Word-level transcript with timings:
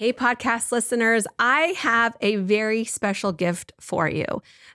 Hey, 0.00 0.14
podcast 0.14 0.72
listeners, 0.72 1.26
I 1.38 1.74
have 1.76 2.16
a 2.22 2.36
very 2.36 2.86
special 2.86 3.32
gift 3.32 3.74
for 3.78 4.08
you. 4.08 4.24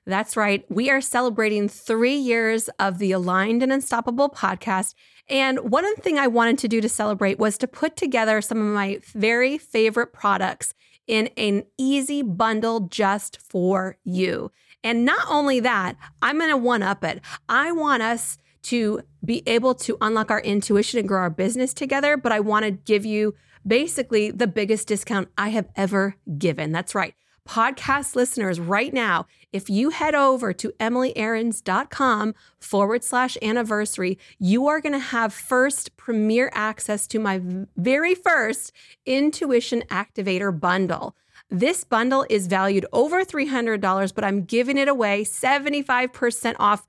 That's 0.06 0.38
right. 0.38 0.64
We 0.70 0.92
are 0.92 1.02
celebrating 1.02 1.68
three 1.68 2.14
years 2.14 2.70
of 2.78 3.00
the 3.00 3.12
Aligned 3.12 3.64
and 3.64 3.74
Unstoppable 3.74 4.30
podcast. 4.30 4.94
And 5.28 5.72
one 5.72 5.96
thing 5.96 6.20
I 6.20 6.28
wanted 6.28 6.60
to 6.60 6.68
do 6.68 6.80
to 6.80 6.88
celebrate 6.88 7.40
was 7.40 7.58
to 7.58 7.68
put 7.68 7.98
together 7.98 8.40
some 8.40 8.60
of 8.60 8.72
my 8.72 9.00
very 9.16 9.58
favorite 9.58 10.14
products 10.14 10.76
in 11.08 11.32
an 11.38 11.64
easy 11.76 12.22
bundle 12.22 12.82
just 12.82 13.42
for 13.42 13.98
you. 14.04 14.52
And 14.84 15.06
not 15.06 15.26
only 15.28 15.60
that, 15.60 15.96
I'm 16.22 16.38
going 16.38 16.52
to 16.52 16.58
one 16.58 16.84
up 16.84 17.04
it. 17.04 17.20
I 17.50 17.72
want 17.72 18.04
us 18.04 18.38
to 18.66 19.02
be 19.24 19.42
able 19.48 19.74
to 19.74 19.98
unlock 20.02 20.30
our 20.30 20.42
intuition 20.42 21.00
and 21.00 21.08
grow 21.08 21.22
our 21.22 21.32
business 21.32 21.74
together, 21.74 22.16
but 22.16 22.32
I 22.32 22.42
want 22.42 22.66
to 22.66 22.72
give 22.72 23.08
you 23.08 23.34
basically 23.66 24.32
the 24.32 24.48
biggest 24.48 24.88
discount 24.88 25.30
I 25.38 25.50
have 25.50 25.70
ever 25.76 26.16
given. 26.38 26.72
That's 26.72 26.96
right. 26.96 27.16
Podcast 27.48 28.16
listeners, 28.16 28.60
right 28.60 28.92
now, 28.92 29.28
if 29.54 29.70
you 29.70 29.92
head 29.92 30.16
over 30.16 30.52
to 30.54 30.72
emilyaarons.com 30.80 32.34
forward 32.60 33.04
slash 33.04 33.38
anniversary, 33.40 34.18
you 34.40 34.68
are 34.68 34.82
going 34.82 34.94
to 34.94 35.00
have 35.00 35.32
first 35.32 35.96
premier 35.96 36.50
access 36.54 37.06
to 37.06 37.20
my 37.20 37.40
very 37.78 38.16
first 38.16 38.72
Intuition 39.06 39.84
Activator 39.92 40.60
bundle. 40.60 41.16
This 41.52 41.84
bundle 41.84 42.26
is 42.32 42.48
valued 42.48 42.88
over 42.92 43.24
$300, 43.24 44.16
but 44.16 44.24
I'm 44.24 44.46
giving 44.46 44.80
it 44.80 44.88
away 44.88 45.24
75% 45.24 46.56
off 46.58 46.88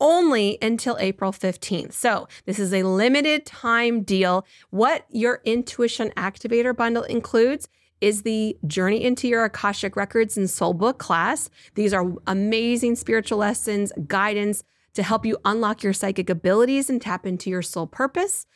only 0.00 0.58
until 0.60 0.96
April 0.98 1.32
15th. 1.32 1.92
So, 1.92 2.28
this 2.44 2.58
is 2.58 2.72
a 2.72 2.82
limited 2.82 3.46
time 3.46 4.02
deal. 4.02 4.46
What 4.70 5.06
your 5.10 5.40
Intuition 5.44 6.10
Activator 6.16 6.76
bundle 6.76 7.04
includes 7.04 7.68
is 8.00 8.22
the 8.22 8.56
Journey 8.66 9.02
into 9.02 9.26
Your 9.28 9.44
Akashic 9.44 9.96
Records 9.96 10.36
and 10.36 10.48
Soul 10.50 10.74
Book 10.74 10.98
class. 10.98 11.48
These 11.74 11.94
are 11.94 12.12
amazing 12.26 12.96
spiritual 12.96 13.38
lessons, 13.38 13.92
guidance 14.06 14.62
to 14.94 15.02
help 15.02 15.24
you 15.24 15.38
unlock 15.44 15.82
your 15.82 15.92
psychic 15.92 16.28
abilities 16.30 16.90
and 16.90 17.00
tap 17.00 17.26
into 17.26 17.50
your 17.50 17.62
soul 17.62 17.86
purpose. 17.86 18.46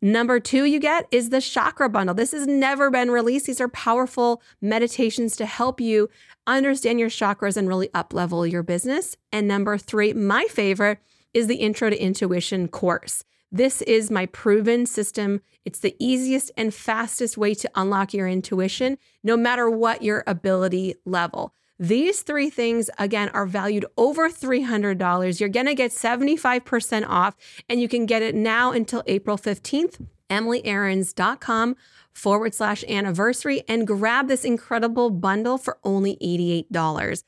Number 0.00 0.38
two, 0.38 0.64
you 0.64 0.78
get 0.78 1.08
is 1.10 1.30
the 1.30 1.40
chakra 1.40 1.88
bundle. 1.88 2.14
This 2.14 2.30
has 2.30 2.46
never 2.46 2.88
been 2.90 3.10
released. 3.10 3.46
These 3.46 3.60
are 3.60 3.68
powerful 3.68 4.40
meditations 4.60 5.36
to 5.36 5.46
help 5.46 5.80
you 5.80 6.08
understand 6.46 7.00
your 7.00 7.08
chakras 7.08 7.56
and 7.56 7.66
really 7.66 7.90
up 7.94 8.14
level 8.14 8.46
your 8.46 8.62
business. 8.62 9.16
And 9.32 9.48
number 9.48 9.76
three, 9.76 10.12
my 10.12 10.44
favorite 10.44 10.98
is 11.34 11.48
the 11.48 11.56
Intro 11.56 11.90
to 11.90 12.00
Intuition 12.00 12.68
course. 12.68 13.24
This 13.50 13.82
is 13.82 14.10
my 14.10 14.26
proven 14.26 14.86
system. 14.86 15.40
It's 15.64 15.80
the 15.80 15.96
easiest 15.98 16.52
and 16.56 16.72
fastest 16.72 17.36
way 17.36 17.54
to 17.54 17.70
unlock 17.74 18.14
your 18.14 18.28
intuition, 18.28 18.98
no 19.24 19.36
matter 19.36 19.68
what 19.68 20.02
your 20.02 20.22
ability 20.26 20.94
level. 21.06 21.54
These 21.78 22.22
three 22.22 22.50
things, 22.50 22.90
again, 22.98 23.28
are 23.30 23.46
valued 23.46 23.86
over 23.96 24.28
$300. 24.28 25.38
You're 25.38 25.48
going 25.48 25.66
to 25.66 25.74
get 25.74 25.92
75% 25.92 27.06
off, 27.08 27.36
and 27.68 27.80
you 27.80 27.88
can 27.88 28.04
get 28.04 28.22
it 28.22 28.34
now 28.34 28.72
until 28.72 29.04
April 29.06 29.38
15th. 29.38 30.04
EmilyAarons.com 30.28 31.76
forward 32.12 32.54
slash 32.54 32.84
anniversary 32.84 33.62
and 33.68 33.86
grab 33.86 34.28
this 34.28 34.44
incredible 34.44 35.10
bundle 35.10 35.56
for 35.56 35.78
only 35.84 36.16
$88. 36.16 37.22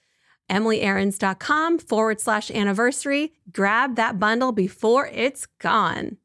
EmilyAarons.com 0.50 1.78
forward 1.78 2.20
slash 2.20 2.50
anniversary. 2.50 3.32
Grab 3.52 3.94
that 3.96 4.18
bundle 4.18 4.50
before 4.50 5.06
it's 5.06 5.46
gone. 5.60 6.16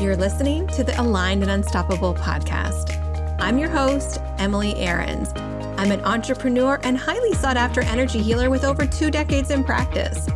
You're 0.00 0.16
listening 0.16 0.66
to 0.68 0.84
the 0.84 0.98
Aligned 0.98 1.42
and 1.42 1.50
Unstoppable 1.50 2.14
podcast. 2.14 2.96
I'm 3.40 3.58
your 3.58 3.70
host, 3.70 4.18
Emily 4.38 4.74
Aarons. 4.76 5.28
I'm 5.80 5.92
an 5.92 6.04
entrepreneur 6.04 6.78
and 6.82 6.98
highly 6.98 7.32
sought 7.32 7.56
after 7.56 7.80
energy 7.80 8.20
healer 8.20 8.50
with 8.50 8.64
over 8.64 8.84
two 8.84 9.10
decades 9.10 9.50
in 9.50 9.64
practice. 9.64 10.28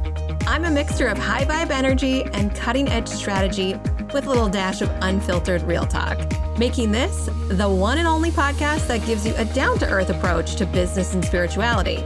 I'm 0.46 0.64
a 0.64 0.70
mixture 0.70 1.06
of 1.06 1.18
high 1.18 1.44
vibe 1.44 1.68
energy 1.68 2.24
and 2.32 2.54
cutting 2.54 2.88
edge 2.88 3.08
strategy 3.08 3.74
with 4.14 4.24
a 4.24 4.30
little 4.30 4.48
dash 4.48 4.80
of 4.80 4.88
unfiltered 5.02 5.60
real 5.64 5.84
talk, 5.84 6.18
making 6.58 6.92
this 6.92 7.28
the 7.48 7.68
one 7.68 7.98
and 7.98 8.08
only 8.08 8.30
podcast 8.30 8.86
that 8.86 9.04
gives 9.04 9.26
you 9.26 9.34
a 9.36 9.44
down 9.44 9.78
to 9.80 9.86
earth 9.86 10.08
approach 10.08 10.56
to 10.56 10.64
business 10.64 11.12
and 11.12 11.22
spirituality. 11.22 12.02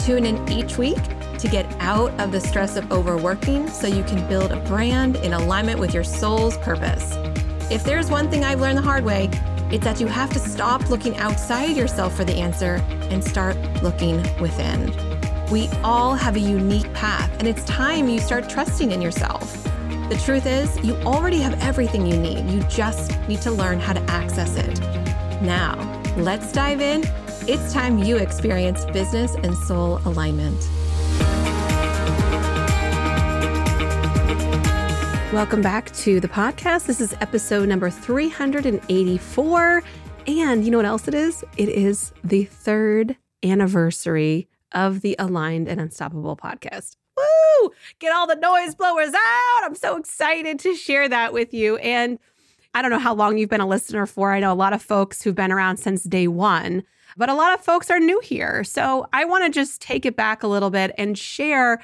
Tune 0.00 0.24
in 0.24 0.50
each 0.50 0.78
week 0.78 1.02
to 1.40 1.48
get 1.48 1.66
out 1.78 2.18
of 2.18 2.32
the 2.32 2.40
stress 2.40 2.76
of 2.76 2.90
overworking 2.90 3.68
so 3.68 3.86
you 3.86 4.02
can 4.04 4.26
build 4.30 4.50
a 4.50 4.56
brand 4.60 5.16
in 5.16 5.34
alignment 5.34 5.78
with 5.78 5.92
your 5.92 6.04
soul's 6.04 6.56
purpose. 6.56 7.18
If 7.70 7.84
there's 7.84 8.10
one 8.10 8.30
thing 8.30 8.44
I've 8.44 8.62
learned 8.62 8.78
the 8.78 8.82
hard 8.82 9.04
way, 9.04 9.28
it's 9.72 9.84
that 9.84 10.00
you 10.00 10.06
have 10.06 10.30
to 10.30 10.38
stop 10.38 10.90
looking 10.90 11.16
outside 11.16 11.76
yourself 11.76 12.14
for 12.14 12.24
the 12.24 12.34
answer 12.34 12.74
and 13.10 13.24
start 13.24 13.56
looking 13.82 14.16
within. 14.38 14.92
We 15.50 15.68
all 15.82 16.14
have 16.14 16.36
a 16.36 16.40
unique 16.40 16.92
path, 16.92 17.30
and 17.38 17.48
it's 17.48 17.64
time 17.64 18.06
you 18.08 18.20
start 18.20 18.50
trusting 18.50 18.92
in 18.92 19.00
yourself. 19.00 19.50
The 20.10 20.20
truth 20.24 20.44
is, 20.44 20.78
you 20.84 20.94
already 20.96 21.38
have 21.38 21.58
everything 21.62 22.06
you 22.06 22.18
need. 22.18 22.50
You 22.50 22.62
just 22.64 23.18
need 23.28 23.40
to 23.42 23.50
learn 23.50 23.80
how 23.80 23.94
to 23.94 24.02
access 24.10 24.56
it. 24.56 24.78
Now, 25.40 25.74
let's 26.18 26.52
dive 26.52 26.82
in. 26.82 27.02
It's 27.48 27.72
time 27.72 27.98
you 27.98 28.18
experience 28.18 28.84
business 28.86 29.34
and 29.36 29.56
soul 29.56 30.02
alignment. 30.04 30.68
Welcome 35.32 35.62
back 35.62 35.90
to 35.92 36.20
the 36.20 36.28
podcast. 36.28 36.84
This 36.84 37.00
is 37.00 37.14
episode 37.22 37.66
number 37.66 37.88
384. 37.88 39.82
And 40.26 40.62
you 40.62 40.70
know 40.70 40.76
what 40.76 40.84
else 40.84 41.08
it 41.08 41.14
is? 41.14 41.42
It 41.56 41.70
is 41.70 42.12
the 42.22 42.44
third 42.44 43.16
anniversary 43.42 44.46
of 44.72 45.00
the 45.00 45.16
Aligned 45.18 45.68
and 45.68 45.80
Unstoppable 45.80 46.36
podcast. 46.36 46.96
Woo! 47.16 47.70
Get 47.98 48.12
all 48.12 48.26
the 48.26 48.34
noise 48.34 48.74
blowers 48.74 49.14
out. 49.14 49.64
I'm 49.64 49.74
so 49.74 49.96
excited 49.96 50.58
to 50.58 50.74
share 50.74 51.08
that 51.08 51.32
with 51.32 51.54
you. 51.54 51.78
And 51.78 52.18
I 52.74 52.82
don't 52.82 52.90
know 52.90 52.98
how 52.98 53.14
long 53.14 53.38
you've 53.38 53.48
been 53.48 53.62
a 53.62 53.66
listener 53.66 54.04
for. 54.04 54.34
I 54.34 54.40
know 54.40 54.52
a 54.52 54.54
lot 54.54 54.74
of 54.74 54.82
folks 54.82 55.22
who've 55.22 55.34
been 55.34 55.50
around 55.50 55.78
since 55.78 56.02
day 56.02 56.28
one, 56.28 56.82
but 57.16 57.30
a 57.30 57.34
lot 57.34 57.54
of 57.54 57.64
folks 57.64 57.90
are 57.90 57.98
new 57.98 58.20
here. 58.20 58.64
So 58.64 59.08
I 59.14 59.24
want 59.24 59.46
to 59.46 59.50
just 59.50 59.80
take 59.80 60.04
it 60.04 60.14
back 60.14 60.42
a 60.42 60.46
little 60.48 60.68
bit 60.68 60.94
and 60.98 61.16
share, 61.16 61.80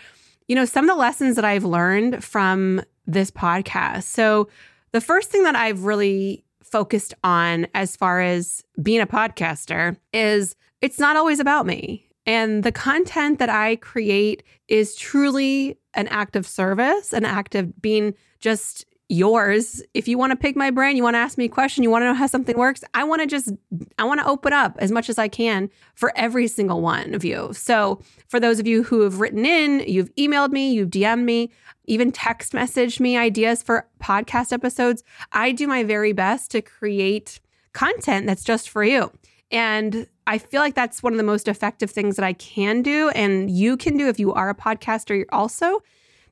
you 0.48 0.54
know, 0.54 0.66
some 0.66 0.84
of 0.84 0.94
the 0.94 1.00
lessons 1.00 1.34
that 1.37 1.47
I've 1.47 1.64
learned 1.64 2.22
from 2.22 2.82
this 3.08 3.30
podcast. 3.32 4.04
So, 4.04 4.48
the 4.92 5.00
first 5.00 5.30
thing 5.30 5.42
that 5.42 5.56
I've 5.56 5.84
really 5.84 6.44
focused 6.62 7.14
on 7.24 7.66
as 7.74 7.96
far 7.96 8.20
as 8.20 8.64
being 8.82 9.00
a 9.00 9.06
podcaster 9.06 9.96
is 10.12 10.54
it's 10.80 10.98
not 10.98 11.16
always 11.16 11.41
about 11.41 11.66
me. 11.66 12.06
And 12.26 12.62
the 12.62 12.72
content 12.72 13.38
that 13.38 13.48
I 13.48 13.76
create 13.76 14.42
is 14.69 14.94
truly 14.94 15.78
an 15.94 16.08
act 16.08 16.36
of 16.36 16.46
service, 16.46 17.12
an 17.12 17.24
act 17.24 17.54
of 17.54 17.80
being 17.80 18.14
just 18.38 18.86
yours. 19.08 19.82
If 19.94 20.06
you 20.06 20.19
want 20.19 20.32
to 20.32 20.36
pick 20.36 20.54
my 20.54 20.70
brain, 20.70 20.96
you 20.96 21.02
want 21.02 21.14
to 21.14 21.19
ask 21.19 21.38
me 21.38 21.46
a 21.46 21.48
question, 21.48 21.82
you 21.82 21.91
want 21.91 22.02
to 22.02 22.06
know 22.06 22.14
how 22.14 22.26
something 22.26 22.56
works, 22.56 22.84
I 22.94 23.04
want 23.04 23.22
to 23.22 23.26
just 23.26 23.50
I 23.98 24.04
want 24.04 24.20
to 24.20 24.26
open 24.26 24.52
up 24.52 24.76
as 24.78 24.92
much 24.92 25.08
as 25.08 25.19
I 25.19 25.28
can 25.28 25.70
for 25.94 26.12
every 26.16 26.46
single 26.46 26.80
one 26.80 27.14
of 27.14 27.24
you. 27.24 27.50
So, 27.52 28.00
for 28.28 28.38
those 28.38 28.58
of 28.58 28.66
you 28.66 28.82
who 28.82 29.00
have 29.00 29.20
written 29.20 29.46
in, 29.46 29.80
you've 29.80 30.14
emailed 30.16 30.50
me, 30.50 30.72
you've 30.72 30.91
DM'd 30.91 31.24
me, 31.24 31.50
even 31.86 32.12
text 32.12 32.52
messaged 32.52 33.00
me 33.00 33.16
ideas 33.16 33.62
for 33.62 33.88
podcast 34.00 34.52
episodes, 34.52 35.02
I 35.32 35.52
do 35.52 35.66
my 35.66 35.84
very 35.84 36.12
best 36.12 36.50
to 36.50 36.62
create 36.62 37.40
content 37.72 38.26
that's 38.26 38.44
just 38.44 38.69
for 38.69 38.84
you. 38.84 39.10
And 39.50 40.06
I 40.26 40.36
feel 40.36 40.60
like 40.60 40.75
that's 40.75 41.02
one 41.02 41.14
of 41.14 41.16
the 41.16 41.22
most 41.22 41.48
effective 41.48 41.90
things 41.90 42.16
that 42.16 42.25
I 42.25 42.34
can 42.34 42.82
do 42.82 43.08
and 43.10 43.50
you 43.50 43.78
can 43.78 43.96
do 43.96 44.08
if 44.08 44.20
you 44.20 44.34
are 44.34 44.50
a 44.50 44.54
podcaster 44.54 45.25
also 45.32 45.82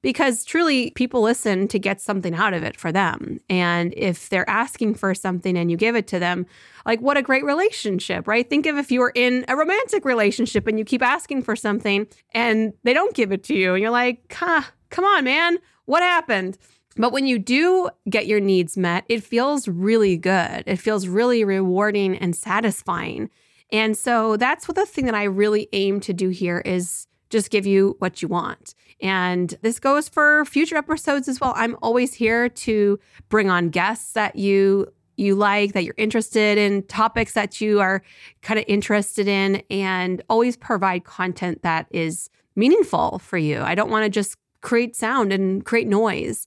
because 0.02 0.44
truly 0.44 0.90
people 0.90 1.22
listen 1.22 1.68
to 1.68 1.78
get 1.78 2.00
something 2.00 2.34
out 2.34 2.54
of 2.54 2.62
it 2.62 2.78
for 2.78 2.92
them. 2.92 3.40
And 3.48 3.92
if 3.96 4.28
they're 4.28 4.48
asking 4.48 4.94
for 4.94 5.14
something 5.14 5.56
and 5.56 5.70
you 5.70 5.76
give 5.76 5.96
it 5.96 6.06
to 6.08 6.18
them, 6.18 6.46
like 6.84 7.00
what 7.00 7.16
a 7.16 7.22
great 7.22 7.44
relationship, 7.44 8.28
right? 8.28 8.48
Think 8.48 8.66
of 8.66 8.76
if 8.76 8.90
you 8.90 9.00
were 9.00 9.12
in 9.14 9.44
a 9.48 9.56
romantic 9.56 10.04
relationship 10.04 10.66
and 10.66 10.78
you 10.78 10.84
keep 10.84 11.02
asking 11.02 11.42
for 11.42 11.56
something 11.56 12.06
and 12.32 12.72
they 12.84 12.94
don't 12.94 13.14
give 13.14 13.32
it 13.32 13.42
to 13.44 13.54
you 13.54 13.74
and 13.74 13.82
you're 13.82 13.90
like, 13.90 14.32
huh, 14.32 14.62
come 14.90 15.04
on, 15.04 15.24
man, 15.24 15.58
what 15.84 16.02
happened? 16.02 16.58
But 16.96 17.12
when 17.12 17.26
you 17.26 17.38
do 17.38 17.90
get 18.08 18.26
your 18.26 18.40
needs 18.40 18.76
met, 18.76 19.04
it 19.08 19.22
feels 19.22 19.68
really 19.68 20.16
good. 20.16 20.64
It 20.66 20.76
feels 20.76 21.06
really 21.06 21.44
rewarding 21.44 22.16
and 22.16 22.34
satisfying. 22.34 23.28
And 23.70 23.96
so 23.96 24.36
that's 24.36 24.68
what 24.68 24.76
the 24.76 24.86
thing 24.86 25.06
that 25.06 25.14
I 25.14 25.24
really 25.24 25.68
aim 25.72 26.00
to 26.00 26.12
do 26.12 26.28
here 26.28 26.60
is 26.64 27.06
just 27.30 27.50
give 27.50 27.66
you 27.66 27.96
what 27.98 28.22
you 28.22 28.28
want. 28.28 28.74
And 29.00 29.56
this 29.62 29.78
goes 29.78 30.08
for 30.08 30.44
future 30.44 30.76
episodes 30.76 31.28
as 31.28 31.40
well. 31.40 31.52
I'm 31.56 31.76
always 31.82 32.14
here 32.14 32.48
to 32.48 32.98
bring 33.28 33.50
on 33.50 33.70
guests 33.70 34.12
that 34.12 34.36
you 34.36 34.86
you 35.18 35.34
like 35.34 35.72
that 35.72 35.82
you're 35.82 35.94
interested 35.96 36.58
in 36.58 36.82
topics 36.84 37.32
that 37.32 37.58
you 37.58 37.80
are 37.80 38.02
kind 38.42 38.60
of 38.60 38.66
interested 38.68 39.26
in 39.26 39.62
and 39.70 40.22
always 40.28 40.56
provide 40.56 41.04
content 41.04 41.62
that 41.62 41.86
is 41.90 42.28
meaningful 42.54 43.18
for 43.20 43.38
you. 43.38 43.62
I 43.62 43.74
don't 43.74 43.90
want 43.90 44.04
to 44.04 44.10
just 44.10 44.36
create 44.60 44.94
sound 44.94 45.32
and 45.32 45.64
create 45.64 45.86
noise. 45.86 46.46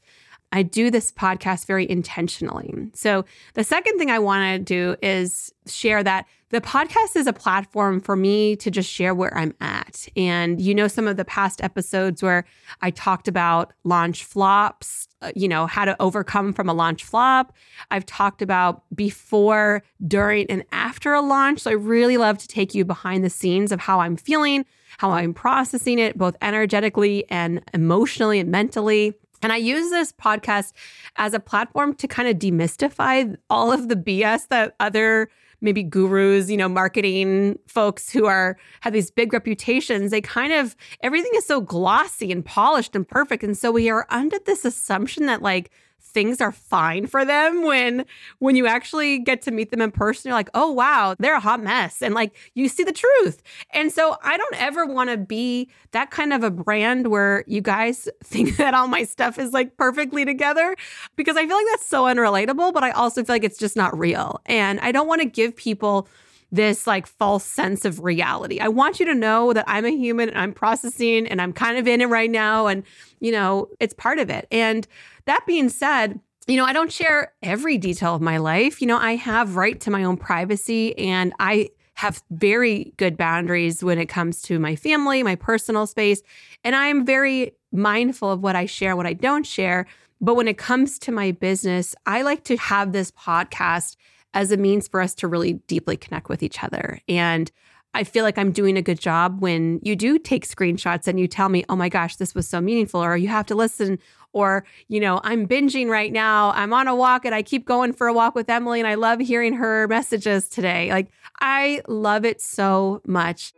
I 0.52 0.64
do 0.64 0.90
this 0.90 1.12
podcast 1.12 1.66
very 1.68 1.90
intentionally. 1.90 2.74
So, 2.94 3.26
the 3.54 3.64
second 3.64 3.98
thing 3.98 4.10
I 4.10 4.20
want 4.20 4.44
to 4.56 4.60
do 4.60 4.96
is 5.02 5.54
share 5.68 6.04
that 6.04 6.26
the 6.50 6.62
podcast 6.62 7.16
is 7.16 7.28
a 7.28 7.34
platform 7.34 8.00
for 8.00 8.16
me 8.16 8.56
to 8.56 8.72
just 8.72 8.90
share 8.90 9.14
where 9.14 9.36
I'm 9.38 9.54
at. 9.62 10.08
And 10.16 10.60
you 10.60 10.74
know, 10.74 10.88
some 10.88 11.08
of 11.08 11.18
the 11.18 11.26
past 11.26 11.64
episodes 11.64 12.24
where 12.24 12.46
I 12.82 12.90
talked 12.90 13.28
about 13.28 13.74
launch 13.84 14.24
flops, 14.24 15.08
uh, 15.22 15.32
you 15.36 15.48
know, 15.48 15.68
how 15.68 15.86
to 15.86 15.96
overcome 16.02 16.54
from 16.54 16.68
a 16.68 16.74
launch 16.74 17.04
flop. 17.04 17.54
I've 17.92 18.06
talked 18.06 18.42
about 18.42 18.84
before, 18.96 19.84
during, 20.08 20.50
and 20.50 20.64
after 20.72 21.14
a 21.14 21.22
launch. 21.22 21.60
So 21.62 21.72
I 21.72 21.76
really 21.76 22.18
love 22.18 22.40
to 22.40 22.48
take 22.48 22.74
you 22.74 22.84
behind 22.84 23.24
the 23.24 23.30
scenes 23.30 23.72
of 23.72 23.82
how 23.82 24.00
I'm 24.00 24.18
feeling, 24.18 24.66
how 24.98 25.12
I'm 25.12 25.34
processing 25.34 26.00
it, 26.00 26.18
both 26.18 26.36
energetically 26.42 27.30
and 27.30 27.62
emotionally 27.74 28.40
and 28.40 28.50
mentally. 28.50 29.14
And 29.42 29.52
I 29.52 29.58
use 29.58 29.90
this 29.90 30.12
podcast 30.12 30.74
as 31.16 31.34
a 31.34 31.40
platform 31.40 31.94
to 31.96 32.08
kind 32.08 32.28
of 32.28 32.38
demystify 32.38 33.36
all 33.50 33.72
of 33.72 33.90
the 33.90 33.96
BS 33.96 34.48
that 34.50 34.76
other 34.80 35.30
maybe 35.62 35.84
gurus, 35.84 36.50
you 36.50 36.58
know, 36.58 36.70
marketing 36.70 37.60
folks 37.68 38.10
who 38.12 38.26
are 38.26 38.58
have 38.82 38.94
these 38.94 39.12
big 39.12 39.34
reputations, 39.34 40.12
they 40.12 40.22
kind 40.22 40.54
of 40.54 40.76
everything 41.02 41.32
is 41.36 41.46
so 41.46 41.62
glossy 41.62 42.32
and 42.32 42.46
polished 42.46 42.96
and 42.96 43.08
perfect. 43.08 43.44
And 43.44 43.58
so 43.58 43.72
we 43.72 43.90
are 43.90 44.06
under 44.10 44.40
this 44.46 44.66
assumption 44.66 45.26
that 45.26 45.42
like 45.42 45.72
things 46.10 46.42
are 46.42 46.52
fine 46.52 47.08
for 47.08 47.24
them 47.24 47.64
when 47.64 48.06
when 48.40 48.56
you 48.56 48.68
actually 48.68 49.20
get 49.20 49.42
to 49.42 49.52
meet 49.52 49.72
them 49.72 49.82
in 49.82 49.92
person 49.92 50.30
you're 50.30 50.38
like 50.38 50.50
oh 50.54 50.72
wow 50.72 51.16
they're 51.20 51.36
a 51.36 51.40
hot 51.40 51.62
mess 51.62 52.02
and 52.02 52.14
like 52.14 52.36
you 52.54 52.68
see 52.68 52.84
the 52.84 52.92
truth. 52.92 53.42
And 53.72 53.92
so 53.92 54.18
i 54.24 54.38
don't 54.38 54.62
ever 54.62 54.86
want 54.86 55.10
to 55.10 55.18
be 55.18 55.70
that 55.92 56.12
kind 56.12 56.34
of 56.34 56.44
a 56.44 56.52
brand 56.52 57.08
where 57.08 57.44
you 57.48 57.62
guys 57.62 58.08
think 58.24 58.58
that 58.58 58.74
all 58.74 58.88
my 58.88 59.04
stuff 59.04 59.38
is 59.38 59.54
like 59.54 59.78
perfectly 59.78 60.26
together 60.26 60.76
because 61.16 61.38
i 61.38 61.46
feel 61.46 61.56
like 61.56 61.66
that's 61.72 61.86
so 61.86 62.04
unrelatable 62.04 62.74
but 62.74 62.84
i 62.84 62.92
also 62.92 63.24
feel 63.24 63.36
like 63.36 63.44
it's 63.44 63.60
just 63.60 63.76
not 63.76 63.98
real. 63.98 64.42
And 64.46 64.80
i 64.80 64.92
don't 64.92 65.08
want 65.08 65.22
to 65.22 65.28
give 65.28 65.56
people 65.56 66.08
this 66.52 66.88
like 66.88 67.06
false 67.06 67.46
sense 67.46 67.86
of 67.86 68.04
reality. 68.04 68.60
I 68.60 68.68
want 68.70 69.00
you 69.00 69.06
to 69.06 69.14
know 69.14 69.54
that 69.54 69.66
I'm 69.68 69.86
a 69.86 69.92
human 69.92 70.30
and 70.30 70.38
I'm 70.38 70.54
processing 70.54 71.28
and 71.28 71.42
I'm 71.42 71.54
kind 71.54 71.78
of 71.78 71.88
in 71.88 72.02
it 72.02 72.08
right 72.08 72.30
now. 72.30 72.68
And, 72.68 72.84
you 73.20 73.32
know, 73.32 73.70
it's 73.80 73.94
part 73.94 74.20
of 74.20 74.30
it. 74.30 74.48
And 74.52 74.88
that 75.26 75.46
being 75.46 75.70
said, 75.70 76.20
you 76.48 76.58
know, 76.58 76.66
I 76.66 76.74
don't 76.74 76.92
share 76.92 77.34
every 77.44 77.78
detail 77.78 78.16
of 78.16 78.22
my 78.22 78.38
life. 78.38 78.82
You 78.82 78.88
know, 78.88 78.98
I 78.98 79.16
have 79.16 79.56
right 79.56 79.80
to 79.82 79.92
my 79.92 80.04
own 80.04 80.18
privacy 80.18 80.98
and 80.98 81.34
I 81.40 81.70
have 81.94 82.24
very 82.32 82.94
good 82.96 83.18
boundaries 83.18 83.84
when 83.84 84.00
it 84.00 84.08
comes 84.08 84.42
to 84.44 84.58
my 84.58 84.76
family, 84.76 85.22
my 85.22 85.36
personal 85.36 85.86
space, 85.86 86.22
and 86.64 86.74
I'm 86.74 87.06
very 87.06 87.52
mindful 87.74 88.32
of 88.32 88.42
what 88.42 88.56
I 88.56 88.66
share, 88.66 88.96
what 88.96 89.06
I 89.06 89.12
don't 89.12 89.46
share. 89.46 89.86
But 90.22 90.36
when 90.36 90.48
it 90.48 90.58
comes 90.58 90.98
to 91.00 91.12
my 91.12 91.32
business, 91.32 91.96
I 92.06 92.22
like 92.22 92.46
to 92.46 92.56
have 92.56 92.94
this 92.94 93.12
podcast 93.12 93.98
as 94.34 94.52
a 94.52 94.58
means 94.58 94.88
for 94.88 95.02
us 95.02 95.16
to 95.16 95.28
really 95.28 95.54
deeply 95.54 95.98
connect 95.98 96.30
with 96.30 96.44
each 96.44 96.64
other. 96.64 97.00
And 97.08 97.52
I 97.94 98.04
feel 98.04 98.24
like 98.24 98.38
I'm 98.38 98.52
doing 98.52 98.78
a 98.78 98.84
good 98.84 99.00
job 99.00 99.42
when 99.42 99.80
you 99.82 99.96
do 99.96 100.20
take 100.20 100.48
screenshots 100.48 101.08
and 101.08 101.20
you 101.20 101.28
tell 101.28 101.50
me, 101.50 101.66
oh 101.70 101.76
my 101.76 101.90
gosh, 101.90 102.18
this 102.18 102.36
was 102.36 102.48
so 102.48 102.62
meaningful, 102.62 103.04
or 103.04 103.18
you 103.18 103.28
have 103.30 103.48
to 103.48 103.56
listen, 103.56 103.98
or, 104.32 104.64
you 104.88 105.00
know, 105.00 105.20
I'm 105.24 105.48
binging 105.48 105.90
right 105.90 106.14
now. 106.14 106.52
I'm 106.52 106.72
on 106.72 106.88
a 106.88 106.96
walk 106.96 107.26
and 107.26 107.34
I 107.34 107.42
keep 107.42 107.66
going 107.66 107.94
for 107.94 108.08
a 108.08 108.14
walk 108.14 108.36
with 108.36 108.48
Emily 108.48 108.80
and 108.80 108.88
I 108.88 108.94
love 108.94 109.20
hearing 109.20 109.54
her 109.54 109.88
messages 109.88 110.48
today. 110.48 110.92
Like, 110.92 111.08
I 111.40 111.82
love 111.88 112.26
it 112.26 112.42
so 112.42 113.02
much. 113.08 113.54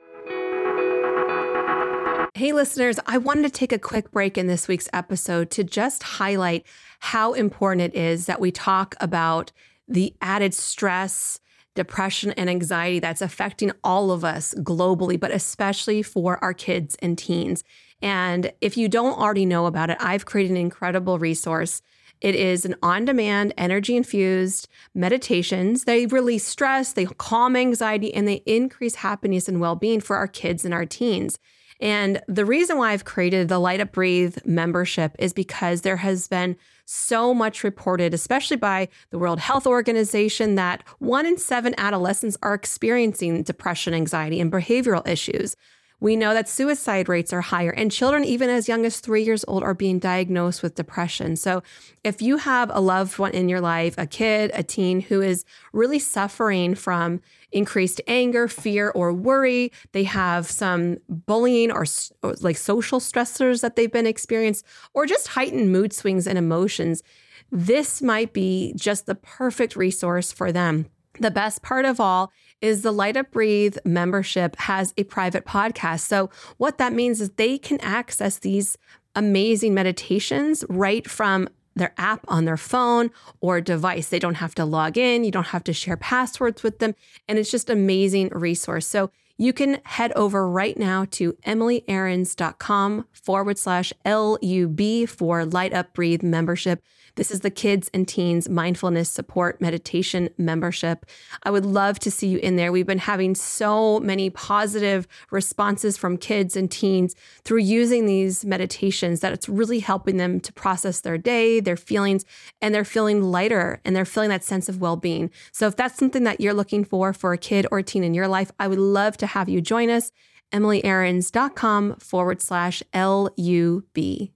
Hey, 2.33 2.53
listeners, 2.53 2.97
I 3.05 3.17
wanted 3.17 3.43
to 3.43 3.49
take 3.49 3.73
a 3.73 3.77
quick 3.77 4.11
break 4.11 4.37
in 4.37 4.47
this 4.47 4.69
week's 4.69 4.87
episode 4.93 5.51
to 5.51 5.65
just 5.65 6.03
highlight 6.03 6.65
how 6.99 7.33
important 7.33 7.93
it 7.93 7.99
is 7.99 8.27
that 8.27 8.39
we 8.39 8.49
talk 8.51 8.95
about 9.01 9.51
the 9.91 10.15
added 10.21 10.53
stress, 10.53 11.39
depression, 11.75 12.31
and 12.31 12.49
anxiety 12.49 12.99
that's 12.99 13.21
affecting 13.21 13.71
all 13.83 14.11
of 14.11 14.23
us 14.23 14.53
globally, 14.59 15.19
but 15.19 15.31
especially 15.31 16.01
for 16.01 16.43
our 16.43 16.53
kids 16.53 16.95
and 17.01 17.17
teens. 17.17 17.63
And 18.01 18.51
if 18.61 18.77
you 18.77 18.89
don't 18.89 19.17
already 19.17 19.45
know 19.45 19.65
about 19.67 19.89
it, 19.89 19.97
I've 19.99 20.25
created 20.25 20.51
an 20.51 20.57
incredible 20.57 21.19
resource. 21.19 21.81
It 22.19 22.35
is 22.35 22.65
an 22.65 22.75
on 22.83 23.05
demand, 23.05 23.53
energy 23.57 23.95
infused 23.95 24.67
meditations. 24.93 25.85
They 25.85 26.05
release 26.05 26.45
stress, 26.45 26.93
they 26.93 27.05
calm 27.05 27.55
anxiety, 27.55 28.13
and 28.13 28.27
they 28.27 28.43
increase 28.45 28.95
happiness 28.95 29.47
and 29.47 29.59
well 29.59 29.75
being 29.75 30.01
for 30.01 30.17
our 30.17 30.27
kids 30.27 30.63
and 30.63 30.73
our 30.73 30.85
teens. 30.85 31.39
And 31.79 32.21
the 32.27 32.45
reason 32.45 32.77
why 32.77 32.91
I've 32.91 33.05
created 33.05 33.47
the 33.47 33.57
Light 33.57 33.81
Up 33.81 33.91
Breathe 33.91 34.37
membership 34.45 35.15
is 35.17 35.33
because 35.33 35.81
there 35.81 35.97
has 35.97 36.27
been 36.27 36.55
so 36.91 37.33
much 37.33 37.63
reported, 37.63 38.13
especially 38.13 38.57
by 38.57 38.89
the 39.11 39.17
World 39.17 39.39
Health 39.39 39.65
Organization, 39.65 40.55
that 40.55 40.83
one 40.99 41.25
in 41.25 41.37
seven 41.37 41.73
adolescents 41.77 42.37
are 42.43 42.53
experiencing 42.53 43.43
depression, 43.43 43.93
anxiety, 43.93 44.41
and 44.41 44.51
behavioral 44.51 45.07
issues. 45.07 45.55
We 46.01 46.15
know 46.15 46.33
that 46.33 46.49
suicide 46.49 47.07
rates 47.07 47.31
are 47.31 47.41
higher, 47.41 47.69
and 47.69 47.91
children, 47.91 48.25
even 48.25 48.49
as 48.49 48.67
young 48.67 48.85
as 48.87 48.99
three 48.99 49.23
years 49.23 49.45
old, 49.47 49.61
are 49.61 49.75
being 49.75 49.99
diagnosed 49.99 50.63
with 50.63 50.73
depression. 50.73 51.35
So, 51.35 51.61
if 52.03 52.23
you 52.23 52.37
have 52.37 52.71
a 52.73 52.81
loved 52.81 53.19
one 53.19 53.31
in 53.31 53.47
your 53.47 53.61
life, 53.61 53.93
a 53.99 54.07
kid, 54.07 54.49
a 54.55 54.63
teen 54.63 55.01
who 55.01 55.21
is 55.21 55.45
really 55.73 55.99
suffering 55.99 56.73
from 56.73 57.21
increased 57.51 58.01
anger, 58.07 58.47
fear, 58.47 58.89
or 58.89 59.13
worry, 59.13 59.71
they 59.91 60.03
have 60.03 60.49
some 60.49 60.97
bullying 61.07 61.71
or, 61.71 61.85
or 62.23 62.33
like 62.41 62.57
social 62.57 62.99
stressors 62.99 63.61
that 63.61 63.75
they've 63.75 63.91
been 63.91 64.07
experienced, 64.07 64.65
or 64.95 65.05
just 65.05 65.27
heightened 65.27 65.71
mood 65.71 65.93
swings 65.93 66.25
and 66.25 66.37
emotions, 66.37 67.03
this 67.51 68.01
might 68.01 68.33
be 68.33 68.73
just 68.75 69.05
the 69.05 69.15
perfect 69.15 69.75
resource 69.75 70.31
for 70.31 70.51
them. 70.51 70.87
The 71.19 71.29
best 71.29 71.61
part 71.61 71.85
of 71.85 71.99
all 71.99 72.31
is 72.61 72.81
the 72.83 72.91
Light 72.91 73.17
Up 73.17 73.31
Breathe 73.31 73.77
membership 73.83 74.55
has 74.57 74.93
a 74.97 75.03
private 75.03 75.45
podcast. 75.45 76.01
So, 76.01 76.29
what 76.57 76.77
that 76.77 76.93
means 76.93 77.19
is 77.19 77.31
they 77.31 77.57
can 77.57 77.79
access 77.81 78.39
these 78.39 78.77
amazing 79.15 79.73
meditations 79.73 80.63
right 80.69 81.09
from 81.09 81.49
their 81.75 81.93
app 81.97 82.23
on 82.27 82.45
their 82.45 82.57
phone 82.57 83.11
or 83.39 83.61
device. 83.61 84.09
They 84.09 84.19
don't 84.19 84.35
have 84.35 84.55
to 84.55 84.65
log 84.65 84.97
in, 84.97 85.23
you 85.23 85.31
don't 85.31 85.47
have 85.47 85.63
to 85.65 85.73
share 85.73 85.97
passwords 85.97 86.63
with 86.63 86.79
them, 86.79 86.95
and 87.27 87.39
it's 87.39 87.51
just 87.51 87.69
amazing 87.69 88.29
resource. 88.29 88.87
So, 88.87 89.11
you 89.37 89.53
can 89.53 89.79
head 89.85 90.11
over 90.15 90.47
right 90.47 90.77
now 90.77 91.07
to 91.11 91.33
emilyaarons.com 91.47 93.07
forward 93.11 93.57
slash 93.57 93.91
LUB 94.05 95.09
for 95.09 95.45
Light 95.45 95.73
Up 95.73 95.93
Breathe 95.93 96.21
membership. 96.21 96.83
This 97.15 97.31
is 97.31 97.41
the 97.41 97.49
Kids 97.49 97.89
and 97.93 98.07
Teens 98.07 98.47
Mindfulness 98.47 99.09
Support 99.09 99.59
Meditation 99.59 100.29
membership. 100.37 101.05
I 101.43 101.51
would 101.51 101.65
love 101.65 101.99
to 101.99 102.11
see 102.11 102.27
you 102.27 102.37
in 102.37 102.55
there. 102.55 102.71
We've 102.71 102.85
been 102.85 102.99
having 102.99 103.35
so 103.35 103.99
many 103.99 104.29
positive 104.29 105.07
responses 105.29 105.97
from 105.97 106.17
kids 106.17 106.55
and 106.55 106.71
teens 106.71 107.15
through 107.43 107.59
using 107.59 108.05
these 108.05 108.45
meditations 108.45 109.19
that 109.19 109.33
it's 109.33 109.49
really 109.49 109.79
helping 109.79 110.17
them 110.17 110.39
to 110.39 110.53
process 110.53 111.01
their 111.01 111.17
day, 111.17 111.59
their 111.59 111.77
feelings, 111.77 112.23
and 112.61 112.73
they're 112.73 112.85
feeling 112.85 113.21
lighter 113.21 113.81
and 113.83 113.95
they're 113.95 114.05
feeling 114.05 114.29
that 114.29 114.43
sense 114.43 114.69
of 114.69 114.79
well 114.79 114.95
being. 114.95 115.29
So 115.51 115.67
if 115.67 115.75
that's 115.75 115.97
something 115.97 116.23
that 116.23 116.39
you're 116.39 116.53
looking 116.53 116.85
for 116.85 117.11
for 117.13 117.33
a 117.33 117.37
kid 117.37 117.67
or 117.71 117.79
a 117.79 117.83
teen 117.83 118.03
in 118.03 118.13
your 118.13 118.27
life, 118.27 118.51
I 118.59 118.67
would 118.67 118.79
love 118.79 119.17
to 119.17 119.27
have 119.27 119.49
you 119.49 119.61
join 119.61 119.89
us. 119.89 120.11
EmilyAarons.com 120.53 121.95
forward 121.95 122.41
slash 122.41 122.83
LUB. 122.93 124.31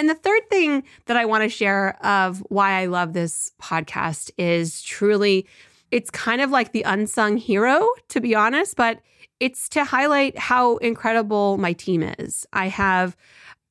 And 0.00 0.08
the 0.08 0.14
third 0.14 0.48
thing 0.48 0.84
that 1.04 1.18
I 1.18 1.26
want 1.26 1.42
to 1.42 1.50
share 1.50 2.02
of 2.02 2.38
why 2.48 2.80
I 2.80 2.86
love 2.86 3.12
this 3.12 3.52
podcast 3.60 4.30
is 4.38 4.80
truly 4.80 5.46
it's 5.90 6.10
kind 6.10 6.40
of 6.40 6.50
like 6.50 6.72
the 6.72 6.80
unsung 6.84 7.36
hero, 7.36 7.86
to 8.08 8.18
be 8.18 8.34
honest, 8.34 8.76
but 8.76 9.02
it's 9.40 9.68
to 9.68 9.84
highlight 9.84 10.38
how 10.38 10.78
incredible 10.78 11.58
my 11.58 11.74
team 11.74 12.02
is. 12.02 12.46
I 12.54 12.68
have 12.68 13.14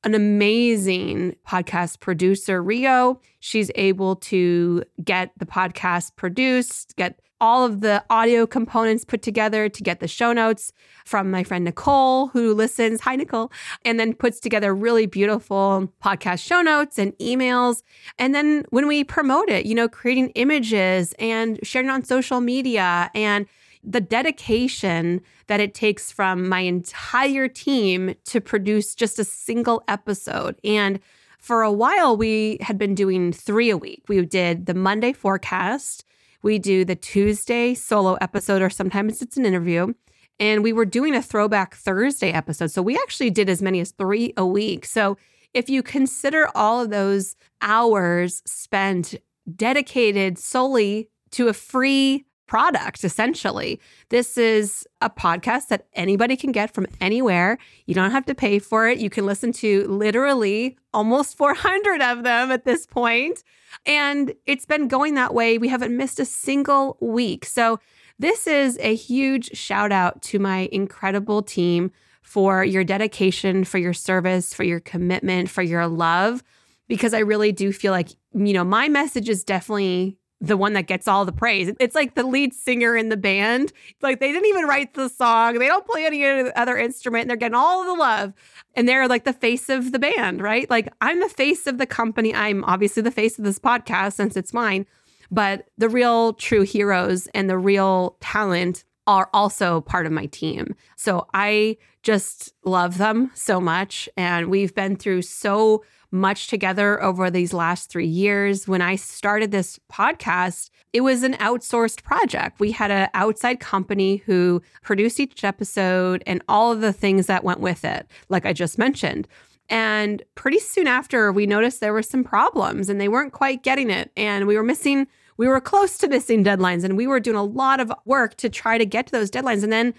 an 0.04 0.14
amazing 0.14 1.34
podcast 1.48 1.98
producer, 1.98 2.62
Rio. 2.62 3.20
She's 3.40 3.72
able 3.74 4.14
to 4.14 4.84
get 5.02 5.32
the 5.36 5.46
podcast 5.46 6.14
produced, 6.14 6.94
get 6.94 7.18
all 7.40 7.64
of 7.64 7.80
the 7.80 8.04
audio 8.10 8.46
components 8.46 9.04
put 9.04 9.22
together 9.22 9.68
to 9.68 9.82
get 9.82 10.00
the 10.00 10.08
show 10.08 10.32
notes 10.32 10.72
from 11.04 11.30
my 11.30 11.42
friend 11.42 11.64
Nicole, 11.64 12.28
who 12.28 12.54
listens. 12.54 13.00
Hi, 13.02 13.16
Nicole. 13.16 13.50
And 13.84 13.98
then 13.98 14.14
puts 14.14 14.40
together 14.40 14.74
really 14.74 15.06
beautiful 15.06 15.92
podcast 16.02 16.44
show 16.44 16.60
notes 16.60 16.98
and 16.98 17.16
emails. 17.18 17.82
And 18.18 18.34
then 18.34 18.64
when 18.70 18.86
we 18.86 19.04
promote 19.04 19.48
it, 19.48 19.66
you 19.66 19.74
know, 19.74 19.88
creating 19.88 20.30
images 20.30 21.14
and 21.18 21.58
sharing 21.62 21.90
on 21.90 22.04
social 22.04 22.40
media 22.40 23.10
and 23.14 23.46
the 23.82 24.00
dedication 24.00 25.22
that 25.46 25.60
it 25.60 25.74
takes 25.74 26.12
from 26.12 26.48
my 26.48 26.60
entire 26.60 27.48
team 27.48 28.14
to 28.24 28.40
produce 28.40 28.94
just 28.94 29.18
a 29.18 29.24
single 29.24 29.82
episode. 29.88 30.60
And 30.62 31.00
for 31.38 31.62
a 31.62 31.72
while, 31.72 32.16
we 32.16 32.58
had 32.60 32.76
been 32.76 32.94
doing 32.94 33.32
three 33.32 33.70
a 33.70 33.76
week. 33.78 34.02
We 34.08 34.24
did 34.26 34.66
the 34.66 34.74
Monday 34.74 35.14
forecast, 35.14 36.04
we 36.42 36.58
do 36.58 36.84
the 36.84 36.96
Tuesday 36.96 37.74
solo 37.74 38.14
episode, 38.14 38.62
or 38.62 38.70
sometimes 38.70 39.22
it's 39.22 39.36
an 39.36 39.46
interview. 39.46 39.92
And 40.38 40.62
we 40.62 40.72
were 40.72 40.86
doing 40.86 41.14
a 41.14 41.22
throwback 41.22 41.74
Thursday 41.74 42.32
episode. 42.32 42.70
So 42.70 42.80
we 42.80 42.96
actually 42.96 43.30
did 43.30 43.50
as 43.50 43.60
many 43.60 43.80
as 43.80 43.90
three 43.90 44.32
a 44.36 44.46
week. 44.46 44.86
So 44.86 45.18
if 45.52 45.68
you 45.68 45.82
consider 45.82 46.48
all 46.54 46.80
of 46.80 46.90
those 46.90 47.36
hours 47.60 48.42
spent 48.46 49.16
dedicated 49.54 50.38
solely 50.38 51.10
to 51.32 51.48
a 51.48 51.52
free 51.52 52.24
product, 52.50 53.04
essentially. 53.04 53.80
This 54.08 54.36
is 54.36 54.84
a 55.00 55.08
podcast 55.08 55.68
that 55.68 55.86
anybody 55.94 56.36
can 56.36 56.50
get 56.50 56.74
from 56.74 56.88
anywhere. 57.00 57.58
You 57.86 57.94
don't 57.94 58.10
have 58.10 58.26
to 58.26 58.34
pay 58.34 58.58
for 58.58 58.88
it. 58.88 58.98
You 58.98 59.08
can 59.08 59.24
listen 59.24 59.52
to 59.52 59.86
literally 59.86 60.76
almost 60.92 61.38
400 61.38 62.02
of 62.02 62.24
them 62.24 62.50
at 62.50 62.64
this 62.64 62.86
point. 62.86 63.44
And 63.86 64.34
it's 64.46 64.66
been 64.66 64.88
going 64.88 65.14
that 65.14 65.32
way. 65.32 65.58
We 65.58 65.68
haven't 65.68 65.96
missed 65.96 66.18
a 66.18 66.24
single 66.24 66.98
week. 67.00 67.46
So, 67.46 67.78
this 68.18 68.46
is 68.46 68.76
a 68.82 68.94
huge 68.94 69.56
shout 69.56 69.92
out 69.92 70.20
to 70.22 70.38
my 70.38 70.68
incredible 70.72 71.42
team 71.42 71.90
for 72.20 72.62
your 72.62 72.84
dedication, 72.84 73.64
for 73.64 73.78
your 73.78 73.94
service, 73.94 74.52
for 74.52 74.62
your 74.62 74.80
commitment, 74.80 75.48
for 75.48 75.62
your 75.62 75.86
love, 75.86 76.42
because 76.86 77.14
I 77.14 77.20
really 77.20 77.50
do 77.50 77.72
feel 77.72 77.92
like, 77.92 78.10
you 78.34 78.52
know, 78.52 78.64
my 78.64 78.88
message 78.88 79.30
is 79.30 79.42
definitely 79.42 80.19
the 80.40 80.56
one 80.56 80.72
that 80.72 80.86
gets 80.86 81.06
all 81.06 81.24
the 81.24 81.32
praise. 81.32 81.72
It's 81.78 81.94
like 81.94 82.14
the 82.14 82.26
lead 82.26 82.54
singer 82.54 82.96
in 82.96 83.10
the 83.10 83.16
band. 83.16 83.72
Like 84.00 84.20
they 84.20 84.32
didn't 84.32 84.48
even 84.48 84.64
write 84.64 84.94
the 84.94 85.08
song. 85.08 85.58
They 85.58 85.66
don't 85.66 85.86
play 85.86 86.06
any 86.06 86.24
other 86.52 86.78
instrument. 86.78 87.28
They're 87.28 87.36
getting 87.36 87.54
all 87.54 87.84
the 87.84 87.94
love. 87.94 88.32
And 88.74 88.88
they're 88.88 89.06
like 89.06 89.24
the 89.24 89.32
face 89.34 89.68
of 89.68 89.92
the 89.92 89.98
band, 89.98 90.40
right? 90.40 90.68
Like 90.70 90.92
I'm 91.00 91.20
the 91.20 91.28
face 91.28 91.66
of 91.66 91.78
the 91.78 91.86
company. 91.86 92.34
I'm 92.34 92.64
obviously 92.64 93.02
the 93.02 93.10
face 93.10 93.38
of 93.38 93.44
this 93.44 93.58
podcast 93.58 94.14
since 94.14 94.36
it's 94.36 94.54
mine. 94.54 94.86
But 95.30 95.68
the 95.78 95.88
real 95.88 96.32
true 96.32 96.62
heroes 96.62 97.28
and 97.34 97.48
the 97.48 97.58
real 97.58 98.16
talent 98.20 98.84
are 99.10 99.28
also 99.34 99.80
part 99.80 100.06
of 100.06 100.12
my 100.12 100.26
team. 100.26 100.72
So 100.94 101.26
I 101.34 101.78
just 102.04 102.54
love 102.64 102.96
them 102.96 103.32
so 103.34 103.60
much. 103.60 104.08
And 104.16 104.48
we've 104.48 104.72
been 104.72 104.94
through 104.94 105.22
so 105.22 105.82
much 106.12 106.46
together 106.46 107.02
over 107.02 107.28
these 107.28 107.52
last 107.52 107.90
three 107.90 108.06
years. 108.06 108.68
When 108.68 108.80
I 108.80 108.94
started 108.94 109.50
this 109.50 109.80
podcast, 109.90 110.70
it 110.92 111.00
was 111.00 111.24
an 111.24 111.34
outsourced 111.34 112.04
project. 112.04 112.60
We 112.60 112.70
had 112.70 112.92
an 112.92 113.08
outside 113.12 113.58
company 113.58 114.18
who 114.26 114.62
produced 114.82 115.18
each 115.18 115.42
episode 115.42 116.22
and 116.24 116.40
all 116.48 116.70
of 116.70 116.80
the 116.80 116.92
things 116.92 117.26
that 117.26 117.42
went 117.42 117.58
with 117.58 117.84
it, 117.84 118.08
like 118.28 118.46
I 118.46 118.52
just 118.52 118.78
mentioned. 118.78 119.26
And 119.68 120.22
pretty 120.36 120.60
soon 120.60 120.86
after, 120.86 121.32
we 121.32 121.46
noticed 121.46 121.80
there 121.80 121.92
were 121.92 122.02
some 122.02 122.22
problems 122.22 122.88
and 122.88 123.00
they 123.00 123.08
weren't 123.08 123.32
quite 123.32 123.64
getting 123.64 123.90
it. 123.90 124.12
And 124.16 124.46
we 124.46 124.56
were 124.56 124.62
missing, 124.62 125.08
we 125.40 125.48
were 125.48 125.58
close 125.58 125.96
to 125.96 126.06
missing 126.06 126.44
deadlines 126.44 126.84
and 126.84 126.98
we 126.98 127.06
were 127.06 127.18
doing 127.18 127.34
a 127.34 127.42
lot 127.42 127.80
of 127.80 127.90
work 128.04 128.36
to 128.36 128.50
try 128.50 128.76
to 128.76 128.84
get 128.84 129.06
to 129.06 129.12
those 129.12 129.30
deadlines. 129.30 129.62
And 129.62 129.72
then 129.72 129.94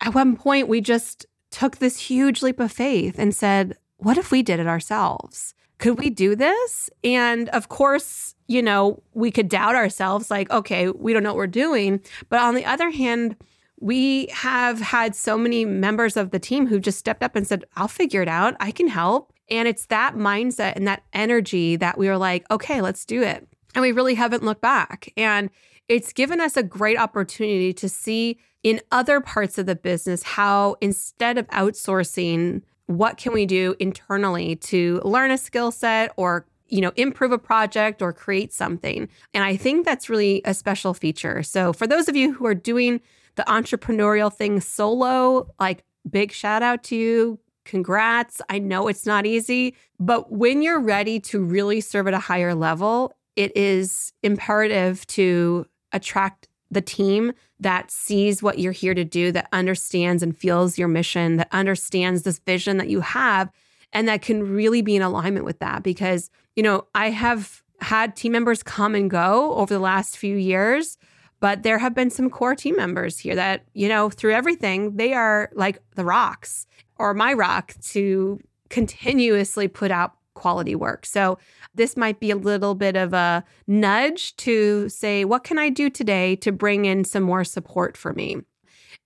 at 0.00 0.14
one 0.14 0.36
point, 0.36 0.68
we 0.68 0.80
just 0.80 1.26
took 1.50 1.78
this 1.78 1.98
huge 1.98 2.42
leap 2.42 2.60
of 2.60 2.70
faith 2.70 3.18
and 3.18 3.34
said, 3.34 3.76
what 3.96 4.16
if 4.16 4.30
we 4.30 4.40
did 4.40 4.60
it 4.60 4.68
ourselves? 4.68 5.52
Could 5.78 5.98
we 5.98 6.10
do 6.10 6.36
this? 6.36 6.90
And 7.02 7.48
of 7.48 7.68
course, 7.68 8.36
you 8.46 8.62
know, 8.62 9.02
we 9.14 9.32
could 9.32 9.48
doubt 9.48 9.74
ourselves 9.74 10.30
like, 10.30 10.48
okay, 10.52 10.90
we 10.90 11.12
don't 11.12 11.24
know 11.24 11.30
what 11.30 11.38
we're 11.38 11.48
doing. 11.48 12.00
But 12.28 12.38
on 12.38 12.54
the 12.54 12.64
other 12.64 12.90
hand, 12.90 13.34
we 13.80 14.28
have 14.28 14.80
had 14.80 15.16
so 15.16 15.36
many 15.36 15.64
members 15.64 16.16
of 16.16 16.30
the 16.30 16.38
team 16.38 16.68
who 16.68 16.78
just 16.78 17.00
stepped 17.00 17.24
up 17.24 17.34
and 17.34 17.48
said, 17.48 17.64
I'll 17.74 17.88
figure 17.88 18.22
it 18.22 18.28
out. 18.28 18.54
I 18.60 18.70
can 18.70 18.86
help. 18.86 19.32
And 19.50 19.66
it's 19.66 19.86
that 19.86 20.14
mindset 20.14 20.74
and 20.76 20.86
that 20.86 21.02
energy 21.12 21.74
that 21.74 21.98
we 21.98 22.06
were 22.06 22.16
like, 22.16 22.48
okay, 22.48 22.80
let's 22.80 23.04
do 23.04 23.24
it. 23.24 23.48
And 23.74 23.82
we 23.82 23.92
really 23.92 24.14
haven't 24.14 24.44
looked 24.44 24.62
back. 24.62 25.12
And 25.16 25.50
it's 25.88 26.12
given 26.12 26.40
us 26.40 26.56
a 26.56 26.62
great 26.62 26.98
opportunity 26.98 27.72
to 27.72 27.88
see 27.88 28.38
in 28.62 28.80
other 28.92 29.20
parts 29.20 29.58
of 29.58 29.66
the 29.66 29.76
business 29.76 30.22
how 30.22 30.76
instead 30.80 31.38
of 31.38 31.46
outsourcing 31.48 32.62
what 32.86 33.16
can 33.16 33.32
we 33.32 33.46
do 33.46 33.74
internally 33.78 34.56
to 34.56 35.00
learn 35.04 35.30
a 35.30 35.38
skill 35.38 35.70
set 35.70 36.12
or 36.16 36.46
you 36.68 36.80
know 36.80 36.92
improve 36.96 37.32
a 37.32 37.38
project 37.38 38.02
or 38.02 38.12
create 38.12 38.52
something. 38.52 39.08
And 39.32 39.44
i 39.44 39.56
think 39.56 39.84
that's 39.84 40.10
really 40.10 40.42
a 40.44 40.54
special 40.54 40.94
feature. 40.94 41.42
So 41.42 41.72
for 41.72 41.86
those 41.86 42.08
of 42.08 42.16
you 42.16 42.32
who 42.32 42.46
are 42.46 42.54
doing 42.54 43.00
the 43.36 43.44
entrepreneurial 43.44 44.32
thing 44.32 44.60
solo 44.60 45.48
like 45.60 45.84
big 46.08 46.32
shout 46.32 46.62
out 46.62 46.82
to 46.84 46.96
you. 46.96 47.38
Congrats. 47.64 48.40
I 48.48 48.58
know 48.58 48.88
it's 48.88 49.06
not 49.06 49.26
easy 49.26 49.74
but 50.00 50.32
when 50.32 50.62
you're 50.62 50.80
ready 50.80 51.20
to 51.20 51.42
really 51.42 51.80
serve 51.80 52.08
at 52.08 52.14
a 52.14 52.18
higher 52.18 52.54
level 52.54 53.14
it 53.38 53.56
is 53.56 54.12
imperative 54.24 55.06
to 55.06 55.64
attract 55.92 56.48
the 56.72 56.80
team 56.80 57.32
that 57.60 57.90
sees 57.90 58.42
what 58.42 58.58
you're 58.58 58.72
here 58.72 58.94
to 58.94 59.04
do, 59.04 59.30
that 59.30 59.48
understands 59.52 60.24
and 60.24 60.36
feels 60.36 60.76
your 60.76 60.88
mission, 60.88 61.36
that 61.36 61.48
understands 61.52 62.24
this 62.24 62.40
vision 62.40 62.78
that 62.78 62.88
you 62.88 63.00
have, 63.00 63.48
and 63.92 64.08
that 64.08 64.22
can 64.22 64.42
really 64.42 64.82
be 64.82 64.96
in 64.96 65.02
alignment 65.02 65.44
with 65.44 65.60
that. 65.60 65.84
Because, 65.84 66.30
you 66.56 66.64
know, 66.64 66.88
I 66.96 67.10
have 67.10 67.62
had 67.80 68.16
team 68.16 68.32
members 68.32 68.64
come 68.64 68.96
and 68.96 69.08
go 69.08 69.54
over 69.54 69.72
the 69.72 69.80
last 69.80 70.18
few 70.18 70.36
years, 70.36 70.98
but 71.38 71.62
there 71.62 71.78
have 71.78 71.94
been 71.94 72.10
some 72.10 72.28
core 72.28 72.56
team 72.56 72.74
members 72.74 73.20
here 73.20 73.36
that, 73.36 73.64
you 73.72 73.88
know, 73.88 74.10
through 74.10 74.34
everything, 74.34 74.96
they 74.96 75.14
are 75.14 75.50
like 75.54 75.78
the 75.94 76.04
rocks 76.04 76.66
or 76.96 77.14
my 77.14 77.32
rock 77.32 77.74
to 77.82 78.40
continuously 78.68 79.68
put 79.68 79.92
out 79.92 80.17
quality 80.38 80.74
work. 80.74 81.04
So 81.04 81.38
this 81.74 81.96
might 81.96 82.20
be 82.20 82.30
a 82.30 82.36
little 82.36 82.74
bit 82.74 82.96
of 82.96 83.12
a 83.12 83.44
nudge 83.66 84.36
to 84.36 84.88
say, 84.88 85.24
what 85.24 85.44
can 85.44 85.58
I 85.58 85.68
do 85.68 85.90
today 85.90 86.36
to 86.36 86.52
bring 86.52 86.84
in 86.84 87.04
some 87.04 87.24
more 87.24 87.44
support 87.44 87.96
for 87.96 88.12
me? 88.12 88.36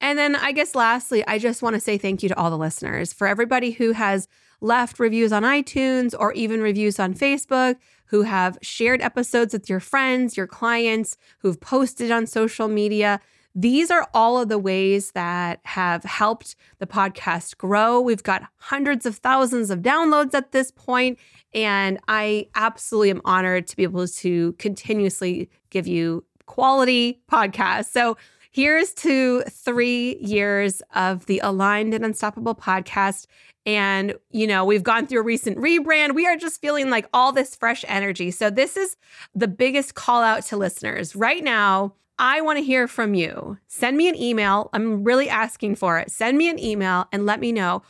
And 0.00 0.18
then 0.18 0.36
I 0.36 0.52
guess 0.52 0.74
lastly, 0.74 1.24
I 1.26 1.38
just 1.38 1.62
want 1.62 1.74
to 1.74 1.80
say 1.80 1.96
thank 1.96 2.22
you 2.22 2.28
to 2.28 2.36
all 2.36 2.50
the 2.50 2.58
listeners 2.58 3.12
for 3.12 3.26
everybody 3.26 3.70
who 3.70 3.92
has 3.92 4.28
left 4.60 5.00
reviews 5.00 5.32
on 5.32 5.42
iTunes 5.42 6.14
or 6.18 6.32
even 6.32 6.60
reviews 6.60 7.00
on 7.00 7.14
Facebook, 7.14 7.76
who 8.06 8.22
have 8.22 8.58
shared 8.62 9.00
episodes 9.00 9.52
with 9.54 9.70
your 9.70 9.80
friends, 9.80 10.36
your 10.36 10.46
clients, 10.46 11.16
who've 11.38 11.60
posted 11.60 12.10
on 12.10 12.26
social 12.26 12.68
media. 12.68 13.20
These 13.54 13.90
are 13.90 14.08
all 14.14 14.40
of 14.40 14.48
the 14.48 14.58
ways 14.58 15.12
that 15.12 15.60
have 15.64 16.04
helped 16.04 16.56
the 16.78 16.86
podcast 16.86 17.58
grow. 17.58 18.00
We've 18.00 18.22
got 18.22 18.44
hundreds 18.56 19.04
of 19.04 19.16
thousands 19.16 19.70
of 19.70 19.80
downloads 19.80 20.34
at 20.34 20.52
this 20.52 20.70
point, 20.70 21.18
and 21.52 21.98
I 22.08 22.48
absolutely 22.54 23.10
am 23.10 23.20
honored 23.24 23.66
to 23.68 23.76
be 23.76 23.82
able 23.82 24.08
to 24.08 24.52
continuously 24.54 25.50
give 25.70 25.86
you 25.86 26.24
quality 26.46 27.20
podcasts. 27.30 27.86
So 27.86 28.16
here's 28.52 28.92
to 28.94 29.42
three 29.42 30.16
years 30.16 30.82
of 30.94 31.26
the 31.26 31.40
Aligned 31.42 31.94
and 31.94 32.04
Unstoppable 32.04 32.54
podcast. 32.54 33.26
And, 33.64 34.14
you 34.30 34.46
know, 34.46 34.64
we've 34.64 34.82
gone 34.82 35.06
through 35.06 35.20
a 35.20 35.24
recent 35.24 35.56
rebrand. 35.58 36.14
We 36.14 36.26
are 36.26 36.36
just 36.36 36.60
feeling 36.60 36.90
like 36.90 37.06
all 37.12 37.32
this 37.32 37.54
fresh 37.54 37.84
energy. 37.86 38.30
So, 38.32 38.50
this 38.50 38.76
is 38.76 38.96
the 39.36 39.46
biggest 39.46 39.94
call 39.94 40.20
out 40.20 40.42
to 40.46 40.56
listeners 40.56 41.14
right 41.14 41.44
now. 41.44 41.94
I 42.18 42.40
want 42.40 42.58
to 42.58 42.64
hear 42.64 42.86
from 42.86 43.14
you. 43.14 43.58
Send 43.68 43.96
me 43.96 44.08
an 44.08 44.16
email. 44.16 44.70
I'm 44.72 45.04
really 45.04 45.28
asking 45.28 45.76
for 45.76 45.98
it. 45.98 46.10
Send 46.10 46.38
me 46.38 46.48
an 46.48 46.58
email 46.58 47.06
and 47.12 47.26
let 47.26 47.40
me 47.40 47.52
know 47.52 47.82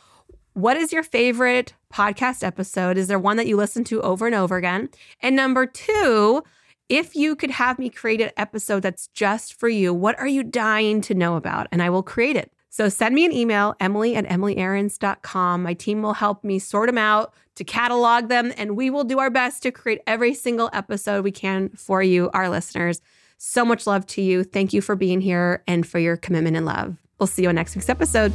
what 0.53 0.77
is 0.77 0.93
your 0.93 1.03
favorite 1.03 1.73
podcast 1.91 2.43
episode? 2.43 2.97
Is 2.97 3.07
there 3.07 3.19
one 3.19 3.37
that 3.37 3.47
you 3.47 3.57
listen 3.57 3.83
to 3.85 4.01
over 4.01 4.25
and 4.25 4.35
over 4.35 4.55
again? 4.55 4.89
And 5.19 5.35
number 5.35 5.65
two, 5.65 6.43
if 6.89 7.15
you 7.15 7.35
could 7.35 7.51
have 7.51 7.79
me 7.79 7.89
create 7.89 8.21
an 8.21 8.31
episode 8.37 8.81
that's 8.81 9.07
just 9.07 9.59
for 9.59 9.67
you, 9.69 9.93
what 9.93 10.17
are 10.19 10.27
you 10.27 10.43
dying 10.43 11.01
to 11.01 11.13
know 11.13 11.35
about? 11.35 11.67
And 11.71 11.81
I 11.81 11.89
will 11.89 12.03
create 12.03 12.35
it. 12.35 12.51
So 12.69 12.89
send 12.89 13.13
me 13.13 13.25
an 13.25 13.31
email, 13.31 13.75
emily 13.79 14.15
at 14.15 14.25
emilyaarons.com. 14.25 15.63
My 15.63 15.73
team 15.73 16.01
will 16.01 16.13
help 16.13 16.43
me 16.43 16.57
sort 16.59 16.87
them 16.87 16.97
out 16.97 17.33
to 17.55 17.63
catalog 17.63 18.29
them, 18.29 18.51
and 18.57 18.75
we 18.75 18.89
will 18.89 19.03
do 19.03 19.19
our 19.19 19.29
best 19.29 19.61
to 19.63 19.71
create 19.71 20.01
every 20.07 20.33
single 20.33 20.71
episode 20.73 21.23
we 21.23 21.31
can 21.31 21.69
for 21.69 22.01
you, 22.01 22.31
our 22.33 22.49
listeners. 22.49 22.99
So 23.45 23.65
much 23.65 23.85
love 23.85 24.07
to 24.07 24.21
you. 24.21 24.45
Thank 24.45 24.71
you 24.71 24.81
for 24.81 24.95
being 24.95 25.19
here 25.19 25.63
and 25.67 25.85
for 25.85 25.99
your 25.99 26.15
commitment 26.15 26.55
and 26.55 26.65
love. 26.65 26.95
We'll 27.19 27.27
see 27.27 27.43
you 27.43 27.49
on 27.49 27.55
next 27.55 27.75
week's 27.75 27.89
episode. 27.89 28.31